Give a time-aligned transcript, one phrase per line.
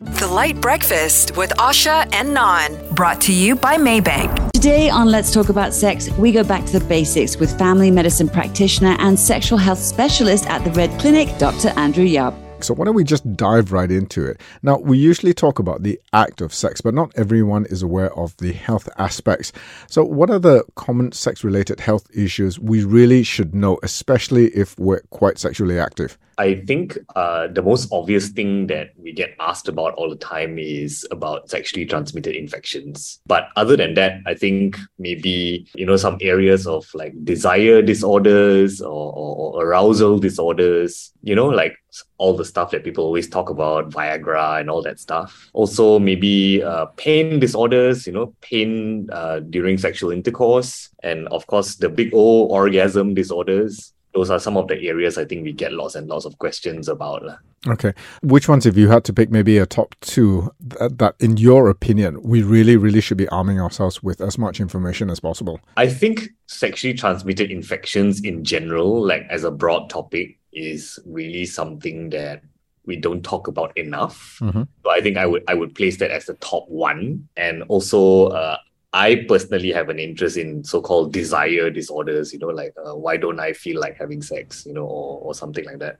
[0.00, 2.94] The Lite Breakfast with Asha and Non.
[2.94, 4.50] Brought to you by Maybank.
[4.52, 8.28] Today on Let's Talk About Sex, we go back to the basics with family medicine
[8.28, 11.68] practitioner and sexual health specialist at the Red Clinic, Dr.
[11.78, 12.34] Andrew Yap.
[12.60, 14.40] So, why don't we just dive right into it?
[14.62, 18.36] Now, we usually talk about the act of sex, but not everyone is aware of
[18.38, 19.52] the health aspects.
[19.88, 24.78] So, what are the common sex related health issues we really should know, especially if
[24.78, 26.16] we're quite sexually active?
[26.38, 30.58] I think uh, the most obvious thing that we get asked about all the time
[30.58, 33.20] is about sexually transmitted infections.
[33.26, 38.82] But other than that, I think maybe, you know, some areas of like desire disorders
[38.82, 41.76] or, or, arousal disorders, you know, like
[42.18, 45.50] all the stuff that people always talk about, Viagra and all that stuff.
[45.52, 50.88] Also, maybe uh, pain disorders, you know, pain uh, during sexual intercourse.
[51.02, 55.26] And of course, the big O orgasm disorders those are some of the areas I
[55.26, 57.22] think we get lots and lots of questions about.
[57.66, 57.92] Okay.
[58.22, 61.68] Which ones, if you had to pick maybe a top two, that, that, in your
[61.68, 65.60] opinion, we really, really should be arming ourselves with as much information as possible?
[65.76, 72.10] I think sexually transmitted infections in general, like as a broad topic, is really something
[72.10, 72.42] that
[72.86, 74.38] we don't talk about enough.
[74.40, 74.62] Mm-hmm.
[74.84, 77.28] So I think I would I would place that as the top one.
[77.36, 78.56] And also uh,
[78.92, 82.32] I personally have an interest in so-called desire disorders.
[82.32, 84.64] You know, like uh, why don't I feel like having sex?
[84.64, 85.98] You know, or, or something like that.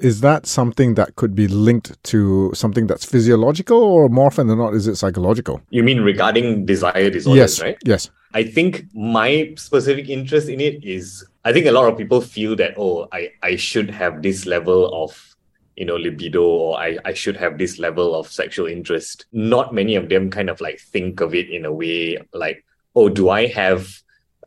[0.00, 4.58] Is that something that could be linked to something that's physiological, or more often than
[4.58, 5.60] not, is it psychological?
[5.70, 7.76] You mean regarding desire disorders, yes, right?
[7.84, 8.08] Yes.
[8.32, 12.56] I think my specific interest in it is I think a lot of people feel
[12.56, 15.36] that oh I I should have this level of
[15.76, 19.26] you know libido or I, I should have this level of sexual interest.
[19.32, 22.64] Not many of them kind of like think of it in a way like
[22.96, 23.86] oh do i have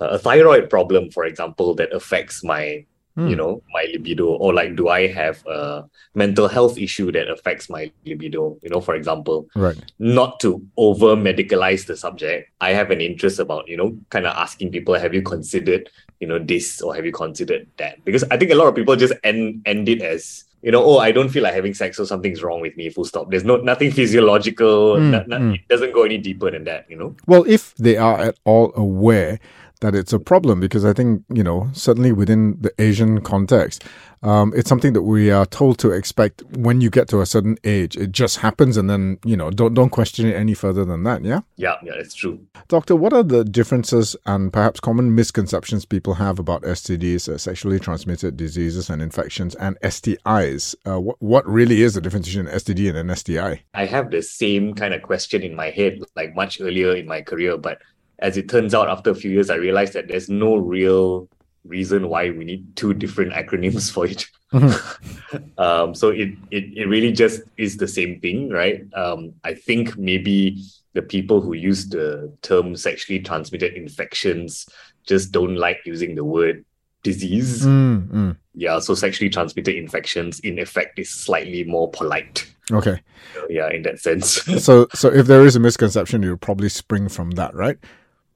[0.02, 2.84] a thyroid problem for example that affects my
[3.16, 3.28] hmm.
[3.28, 4.25] you know my libido?
[4.25, 8.58] Or like do i have a mental health issue that affects my libido?
[8.62, 9.78] You know for example right.
[10.00, 14.36] not to over medicalize the subject i have an interest about you know kind of
[14.36, 15.89] asking people have you considered
[16.22, 18.96] you know this or have you considered that because i think a lot of people
[18.96, 22.06] just end end it as you know, oh, I don't feel like having sex, so
[22.06, 22.90] something's wrong with me.
[22.90, 23.31] Full stop.
[23.31, 24.96] There's no nothing physiological.
[24.96, 25.56] Mm, mm.
[25.56, 26.85] It doesn't go any deeper than that.
[26.90, 27.16] You know.
[27.25, 29.40] Well, if they are at all aware
[29.81, 33.84] that it's a problem because I think, you know, certainly within the Asian context,
[34.24, 37.58] um, it's something that we are told to expect when you get to a certain
[37.64, 37.97] age.
[37.97, 41.24] It just happens and then, you know, don't don't question it any further than that,
[41.24, 41.41] yeah?
[41.56, 42.40] Yeah, yeah, it's true.
[42.68, 47.80] Doctor, what are the differences and perhaps common misconceptions people have about STDs, uh, sexually
[47.80, 50.75] transmitted diseases and infections, and STIs?
[50.86, 53.64] Uh, what, what really is the difference between an STD and an STI?
[53.74, 57.22] I have the same kind of question in my head, like much earlier in my
[57.22, 57.80] career, but
[58.22, 61.28] as it turns out, after a few years, I realized that there's no real
[61.66, 64.26] reason why we need two different acronyms for it.
[64.54, 65.38] Mm-hmm.
[65.59, 68.82] um, so it, it it really just is the same thing, right?
[68.94, 74.68] Um, I think maybe the people who use the term sexually transmitted infections
[75.08, 76.66] just don't like using the word
[77.03, 77.66] disease.
[77.66, 82.46] Mm, Yeah, so sexually transmitted infections in effect is slightly more polite.
[82.72, 83.02] Okay.
[83.50, 84.44] yeah, in that sense.
[84.64, 87.78] so so if there is a misconception, it'll probably spring from that, right?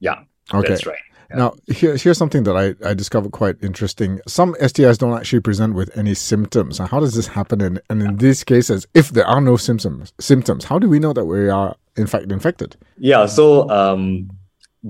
[0.05, 0.23] Yeah.
[0.53, 0.69] Okay.
[0.69, 0.99] That's right.
[1.31, 1.37] Yeah.
[1.37, 4.21] Now, here, here's something that I, I discovered quite interesting.
[4.27, 6.79] Some STIs don't actually present with any symptoms.
[6.79, 7.61] Now, how does this happen?
[7.61, 11.13] In, and in these cases, if there are no symptoms, symptoms, how do we know
[11.13, 12.77] that we are in fact infected?
[12.99, 13.25] Yeah.
[13.25, 14.29] So, um,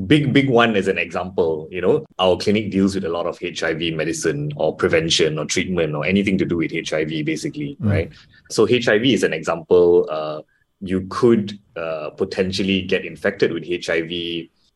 [0.08, 3.40] big big one as an example you know our clinic deals with a lot of
[3.40, 7.90] hiv medicine or prevention or treatment or anything to do with hiv basically mm.
[7.90, 8.12] right
[8.50, 10.42] so hiv is an example uh,
[10.82, 14.12] you could uh, potentially get infected with hiv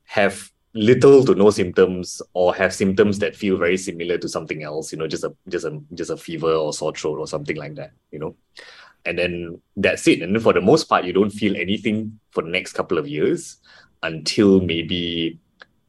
[0.10, 4.92] have little to no symptoms or have symptoms that feel very similar to something else
[4.92, 7.76] you know just a just a just a fever or sore throat or something like
[7.76, 8.36] that you know?
[9.06, 10.22] And then that's it.
[10.22, 13.08] And then for the most part you don't feel anything for the next couple of
[13.08, 13.58] years
[14.04, 15.40] until maybe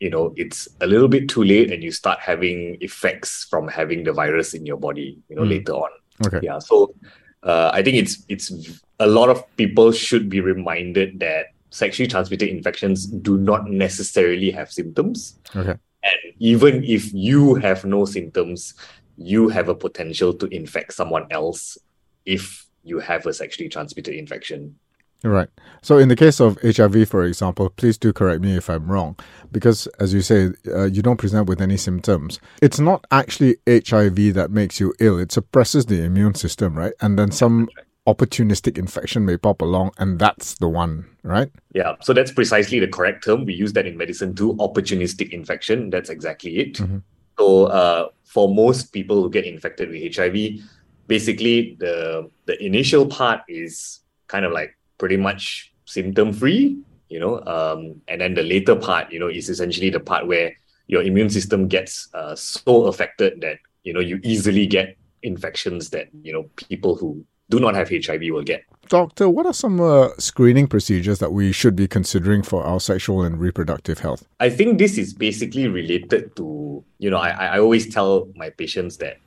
[0.00, 4.04] you know it's a little bit too late and you start having effects from having
[4.04, 5.50] the virus in your body you know mm.
[5.50, 5.90] later on.
[6.26, 6.40] Okay.
[6.42, 6.94] Yeah so
[7.42, 8.52] uh, i think it's it's
[8.98, 14.70] a lot of people should be reminded that sexually transmitted infections do not necessarily have
[14.70, 15.38] symptoms.
[15.54, 15.74] Okay.
[16.02, 18.74] And even if you have no symptoms,
[19.16, 21.78] you have a potential to infect someone else
[22.24, 24.76] if you have a sexually transmitted infection.
[25.22, 25.48] Right.
[25.82, 29.16] So, in the case of HIV, for example, please do correct me if I'm wrong,
[29.52, 32.40] because as you say, uh, you don't present with any symptoms.
[32.62, 36.94] It's not actually HIV that makes you ill, it suppresses the immune system, right?
[37.02, 37.68] And then some
[38.06, 41.50] opportunistic infection may pop along, and that's the one, right?
[41.74, 43.44] Yeah, so that's precisely the correct term.
[43.44, 45.90] We use that in medicine too opportunistic infection.
[45.90, 46.74] That's exactly it.
[46.74, 46.98] Mm-hmm.
[47.38, 50.60] So, uh, for most people who get infected with HIV,
[51.06, 57.40] basically the the initial part is kind of like pretty much symptom free, you know,
[57.46, 60.52] um, and then the later part, you know, is essentially the part where
[60.86, 66.08] your immune system gets uh, so affected that you know you easily get infections that
[66.22, 68.64] you know people who do not have HIV will get.
[68.88, 73.22] Doctor, what are some uh, screening procedures that we should be considering for our sexual
[73.22, 74.26] and reproductive health?
[74.40, 78.96] I think this is basically related to, you know, I, I always tell my patients
[78.96, 79.18] that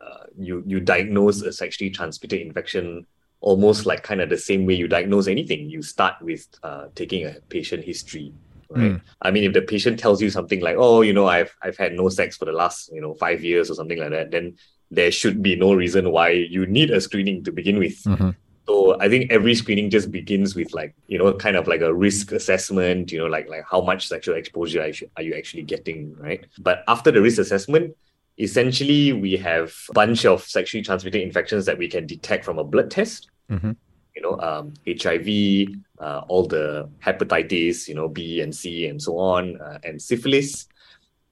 [0.00, 3.06] uh, you, you diagnose a sexually transmitted infection
[3.40, 5.68] almost like kind of the same way you diagnose anything.
[5.68, 8.32] You start with uh, taking a patient history.
[8.70, 8.92] Right.
[8.92, 9.02] Mm.
[9.20, 11.92] I mean, if the patient tells you something like, "Oh, you know, I've I've had
[11.92, 14.56] no sex for the last you know five years" or something like that, then
[14.90, 18.02] there should be no reason why you need a screening to begin with.
[18.04, 18.30] Mm-hmm.
[18.66, 21.92] So I think every screening just begins with like you know kind of like a
[21.92, 23.12] risk assessment.
[23.12, 24.80] You know, like like how much sexual exposure
[25.16, 26.44] are you actually getting, right?
[26.58, 27.94] But after the risk assessment,
[28.38, 32.64] essentially we have a bunch of sexually transmitted infections that we can detect from a
[32.64, 33.28] blood test.
[33.50, 33.72] Mm-hmm.
[34.16, 39.18] You know, um, HIV, uh, all the hepatitis, you know, B and C and so
[39.18, 40.68] on, uh, and syphilis,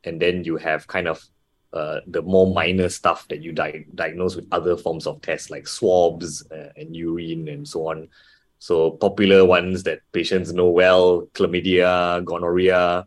[0.04, 1.24] and then you have kind of
[1.72, 5.66] uh, the more minor stuff that you di- diagnose with other forms of tests like
[5.66, 8.08] swabs uh, and urine and so on.
[8.58, 13.06] So popular ones that patients know well: chlamydia, gonorrhea,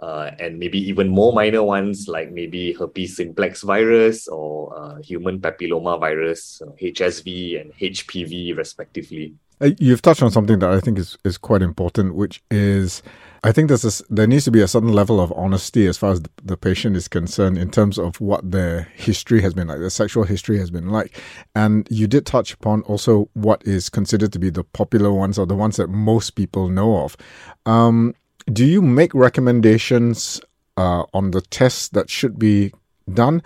[0.00, 5.40] uh, and maybe even more minor ones like maybe herpes simplex virus or uh, human
[5.40, 9.34] papilloma virus, HSV and HPV, respectively.
[9.60, 13.02] Uh, you've touched on something that I think is, is quite important, which is
[13.44, 16.12] I think there's a, there needs to be a certain level of honesty as far
[16.12, 19.90] as the, patient is concerned in terms of what their history has been like, their
[19.90, 21.16] sexual history has been like.
[21.54, 25.46] And you did touch upon also what is considered to be the popular ones or
[25.46, 27.16] the ones that most people know of.
[27.64, 28.14] Um,
[28.52, 30.40] do you make recommendations
[30.76, 32.72] uh, on the tests that should be
[33.12, 33.42] done,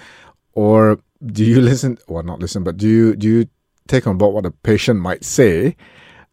[0.53, 1.99] or do you listen?
[2.09, 3.49] Well, not listen, but do you do you
[3.89, 5.77] take on board what a patient might say?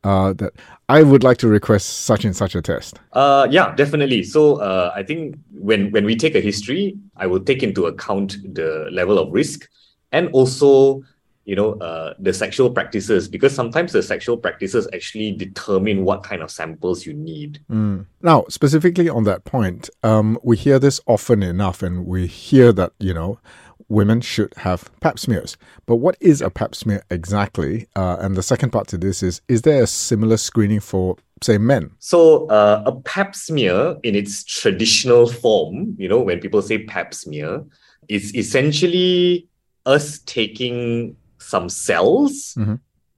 [0.04, 0.54] Uh, that
[0.88, 3.00] I would like to request such and such a test?
[3.14, 4.24] Uh, yeah, definitely.
[4.24, 8.38] So uh, I think when when we take a history, I will take into account
[8.54, 9.68] the level of risk
[10.12, 11.04] and also
[11.50, 16.44] you know uh, the sexual practices because sometimes the sexual practices actually determine what kind
[16.44, 18.06] of samples you need mm.
[18.22, 22.92] now specifically on that point um, we hear this often enough and we hear that
[23.00, 23.40] you know
[23.90, 25.58] women should have pap smears.
[25.86, 27.88] But what is a pap smear exactly?
[27.96, 31.58] Uh, and the second part to this is is there a similar screening for, say,
[31.58, 31.92] men?
[32.00, 37.14] So, uh, a pap smear in its traditional form, you know, when people say pap
[37.14, 37.66] smear,
[38.08, 39.48] is essentially
[39.86, 42.76] us taking some cells mm-hmm.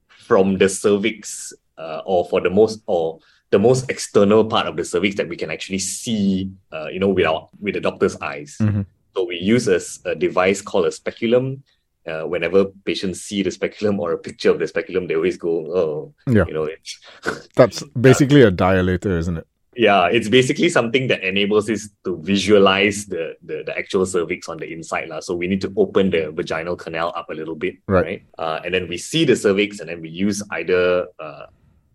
[0.07, 3.19] from the cervix uh, or for the most or
[3.49, 7.09] the most external part of the cervix that we can actually see, uh, you know,
[7.09, 8.57] with our with the doctor's eyes.
[8.61, 8.81] Mm-hmm.
[9.15, 9.79] So we use a,
[10.09, 11.63] a device called a speculum.
[12.07, 15.51] Uh, whenever patients see the speculum or a picture of the speculum, they always go,
[15.79, 16.45] "Oh, yeah.
[16.47, 16.67] you know."
[17.55, 19.47] That's basically a dilator, isn't it?
[19.75, 24.57] Yeah, it's basically something that enables us to visualize the, the, the actual cervix on
[24.57, 25.07] the inside.
[25.07, 25.21] La.
[25.21, 28.03] So we need to open the vaginal canal up a little bit, right?
[28.03, 28.23] right?
[28.37, 31.45] Uh, and then we see the cervix, and then we use either uh,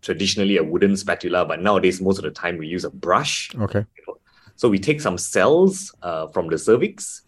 [0.01, 3.51] traditionally a wooden spatula, but nowadays most of the time we use a brush.
[3.57, 3.85] Okay.
[3.97, 4.19] You know,
[4.57, 7.23] so we take some cells uh, from the cervix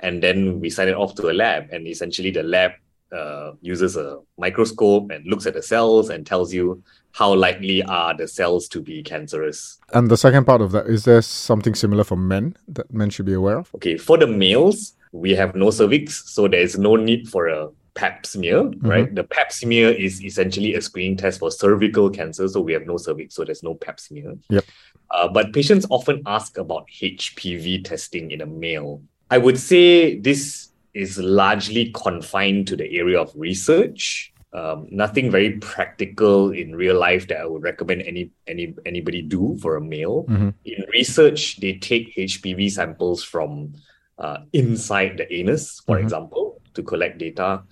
[0.00, 1.70] and then we send it off to a lab.
[1.70, 2.72] And essentially, the lab
[3.12, 6.82] uh, uses a microscope and looks at the cells and tells you
[7.12, 9.78] how likely are the cells to be cancerous.
[9.92, 13.26] And the second part of that, is there something similar for men that men should
[13.26, 13.70] be aware of?
[13.76, 17.68] Okay, for the males, we have no cervix, so there is no need for a
[17.94, 18.86] pap smear, mm-hmm.
[18.86, 19.14] right?
[19.14, 22.96] The pap smear is essentially a screening test for cervical cancer, so we have no
[22.96, 24.34] cervix, so there's no pap smear.
[24.48, 24.64] Yep.
[25.10, 29.02] Uh, but patients often ask about HPV testing in a male.
[29.30, 34.32] I would say this is largely confined to the area of research.
[34.54, 39.56] Um, nothing very practical in real life that I would recommend any any anybody do
[39.62, 40.24] for a male.
[40.24, 40.50] Mm-hmm.
[40.66, 43.72] In research, they take HPV samples from
[44.18, 46.04] uh, inside the anus, for mm-hmm.
[46.04, 47.62] example, to collect data.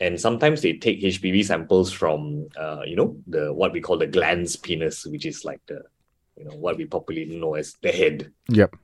[0.00, 4.08] And sometimes they take HPV samples from, uh, you know, the what we call the
[4.08, 5.82] glans penis, which is like the,
[6.36, 8.32] you know, what we popularly know as the head.
[8.48, 8.74] Yep.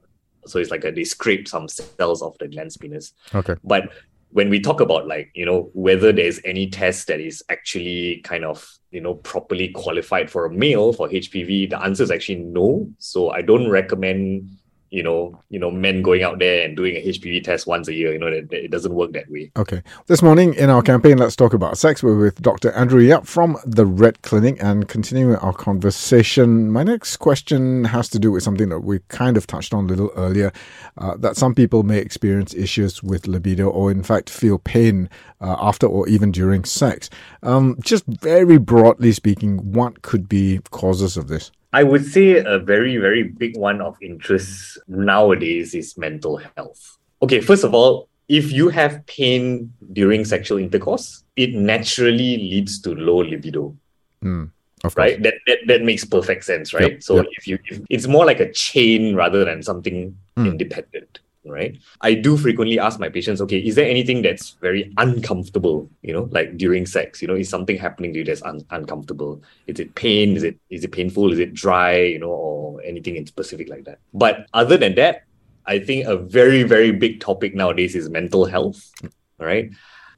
[0.47, 3.13] So it's like a, they scrape some cells off the glans penis.
[3.35, 3.57] Okay.
[3.65, 3.91] But
[4.33, 8.45] when we talk about like you know whether there's any test that is actually kind
[8.45, 12.89] of you know properly qualified for a male for HPV, the answer is actually no.
[12.99, 14.51] So I don't recommend
[14.91, 17.95] you know, you know, men going out there and doing a HPV test once a
[17.95, 18.13] year.
[18.13, 19.51] You know, it doesn't work that way.
[19.57, 19.83] Okay.
[20.07, 22.03] This morning in our campaign, let's talk about sex.
[22.03, 22.73] We're with Dr.
[22.73, 26.73] Andrew Yap from the Red Clinic and continuing our conversation.
[26.73, 29.89] My next question has to do with something that we kind of touched on a
[29.89, 30.53] little earlier.
[30.99, 35.09] Uh, that some people may experience issues with libido, or in fact feel pain
[35.41, 37.09] uh, after or even during sex.
[37.43, 41.53] Um, just very broadly speaking, what could be causes of this?
[41.73, 46.99] I would say a very, very big one of interest nowadays is mental health.
[47.23, 52.95] Okay, first of all, if you have pain during sexual intercourse, it naturally leads to
[52.95, 53.77] low libido.
[54.25, 54.51] Mm,
[54.97, 55.23] right?
[55.23, 56.93] That, that that makes perfect sense, right?
[56.93, 57.27] Yep, so yep.
[57.33, 60.47] if you if it's more like a chain rather than something Mm.
[60.53, 61.77] independent, right?
[62.01, 66.29] I do frequently ask my patients, okay, is there anything that's very uncomfortable, you know,
[66.31, 67.23] like during sex?
[67.23, 69.43] You know, is something happening to you that's un- uncomfortable?
[69.67, 70.37] Is it pain?
[70.37, 71.33] Is it is it painful?
[71.33, 71.97] Is it dry?
[71.97, 73.99] You know, or anything in specific like that?
[74.13, 75.23] But other than that,
[75.67, 78.91] I think a very very big topic nowadays is mental health.
[79.39, 79.71] right?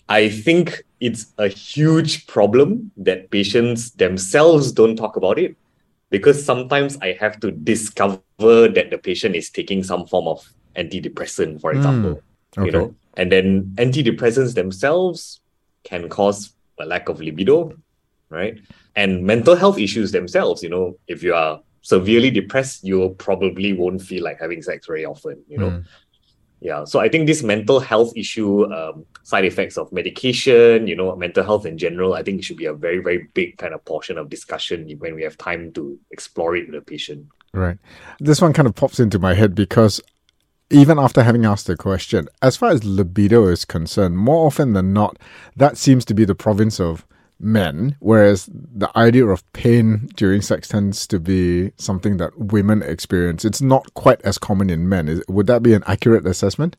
[0.08, 5.56] I think it's a huge problem that patients themselves don't talk about it
[6.10, 8.18] because sometimes I have to discover
[8.68, 12.22] that the patient is taking some form of antidepressant, for example,
[12.56, 12.66] okay.
[12.66, 15.40] you know, and then antidepressants themselves
[15.84, 17.76] can cause a lack of libido,
[18.30, 18.58] right?
[18.96, 24.02] And mental health issues themselves, you know, if you are severely depressed, you probably won't
[24.02, 25.70] feel like having sex very often, you know.
[25.70, 25.84] Mm.
[26.60, 31.14] Yeah, so I think this mental health issue, um, side effects of medication, you know,
[31.16, 33.84] mental health in general, I think it should be a very, very big kind of
[33.84, 37.26] portion of discussion when we have time to explore it with a patient.
[37.52, 37.78] Right.
[38.20, 40.00] This one kind of pops into my head because
[40.72, 44.92] even after having asked the question, as far as libido is concerned, more often than
[44.92, 45.18] not,
[45.56, 47.06] that seems to be the province of
[47.38, 53.44] men, whereas the idea of pain during sex tends to be something that women experience.
[53.44, 55.08] It's not quite as common in men.
[55.08, 56.76] Is, would that be an accurate assessment?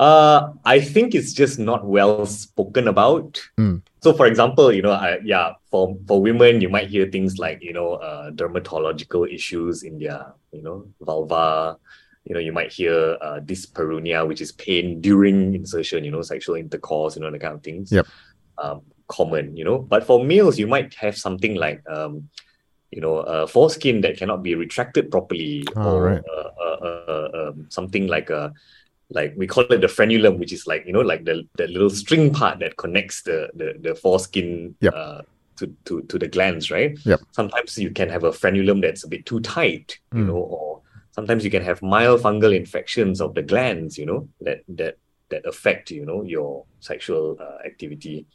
[0.00, 3.38] Uh, I think it's just not well spoken about.
[3.58, 3.82] Mm.
[4.00, 7.62] So, for example, you know, I, yeah, for for women, you might hear things like
[7.62, 11.76] you know, uh, dermatological issues in their you know vulva.
[12.24, 16.04] You know, you might hear uh, dyspareunia, which is pain during insertion.
[16.04, 17.16] You know, sexual intercourse.
[17.16, 17.90] You know, the kind of things.
[17.92, 18.06] Yep.
[18.58, 19.56] Um, common.
[19.56, 22.28] You know, but for males, you might have something like um,
[22.90, 26.22] you know, uh, foreskin that cannot be retracted properly, Oh, or right.
[26.28, 28.52] uh, uh, uh, um, something like a
[29.12, 31.90] like we call it the frenulum, which is like you know like the the little
[31.90, 34.94] string part that connects the the, the foreskin Yep.
[34.94, 35.22] uh,
[35.56, 36.98] to, to to the glans, right?
[37.04, 37.20] Yep.
[37.32, 40.26] Sometimes you can have a frenulum that's a bit too tight, you Mm.
[40.26, 40.69] know, or
[41.12, 44.96] sometimes you can have mild fungal infections of the glans, you know, that that
[45.30, 48.26] that affect you know your sexual uh, activity.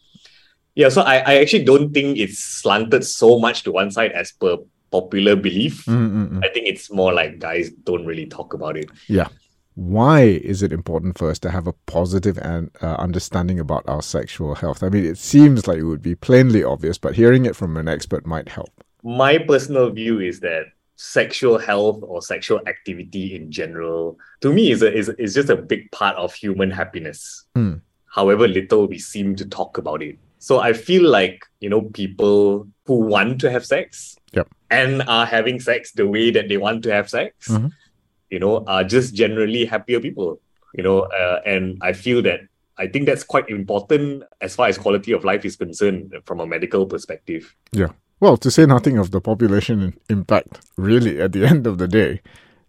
[0.75, 4.31] Yeah, so I, I actually don't think it's slanted so much to one side as
[4.33, 4.57] per
[4.91, 5.85] popular belief.
[5.85, 6.45] Mm, mm, mm.
[6.45, 8.89] I think it's more like guys don't really talk about it.
[9.07, 9.27] Yeah.
[9.75, 14.01] Why is it important for us to have a positive and uh, understanding about our
[14.01, 14.83] sexual health?
[14.83, 17.89] I mean, it seems like it would be plainly obvious, but hearing it from an
[17.89, 18.71] expert might help.
[19.03, 20.65] my personal view is that
[20.95, 25.55] sexual health or sexual activity in general, to me, is, a, is, is just a
[25.55, 27.45] big part of human happiness.
[27.55, 27.75] Hmm.
[28.07, 30.17] However little we seem to talk about it.
[30.39, 34.47] So I feel like, you know, people who want to have sex Yep.
[34.69, 37.71] and are having sex the way that they want to have sex, Mhm.
[38.29, 40.39] you know, are just generally happier people,
[40.73, 42.41] you know, uh, and I feel that
[42.77, 46.45] I think that's quite important as far as quality of life is concerned from a
[46.45, 47.55] medical perspective.
[47.71, 47.87] Yeah.
[48.19, 52.21] Well, to say nothing of the population impact, really, at the end of the day,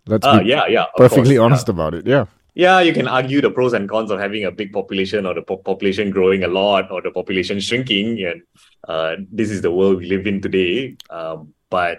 [0.06, 0.84] let's Uh, be yeah, yeah.
[0.96, 2.06] perfectly course, honest about it.
[2.06, 2.26] Yeah.
[2.54, 2.78] Yeah.
[2.78, 5.42] yeah, you can argue the pros and cons of having a big population or the
[5.42, 8.24] po- population growing a lot or the population shrinking.
[8.24, 8.42] And
[8.88, 10.96] uh, this is the world we live in today.
[11.10, 11.98] Um, but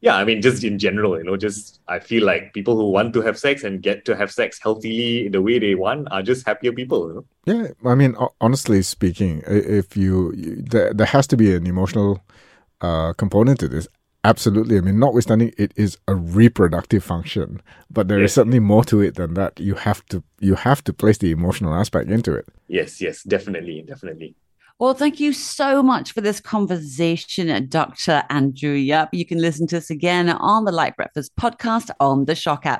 [0.00, 3.14] yeah, I mean, just in general, you know, just I feel like people who want
[3.14, 6.44] to have sex and get to have sex healthily the way they want are just
[6.46, 7.08] happier people.
[7.08, 7.24] You know?
[7.46, 12.20] Yeah, I mean, honestly speaking, if you, you there, there has to be an emotional
[12.80, 13.86] uh, component to this.
[14.26, 14.78] Absolutely.
[14.78, 18.34] I mean, notwithstanding, it is a reproductive function, but there is Yes.
[18.34, 19.60] certainly more to it than that.
[19.60, 22.46] You have to, you have to place the emotional aspect into it.
[22.68, 24.34] Yes, yes, definitely, definitely.
[24.80, 28.24] Well, thank you so much for this conversation, Dr.
[28.28, 29.10] Andrew Yap.
[29.12, 32.72] You can listen to us again on the Lite Breakfast podcast on the Syok app.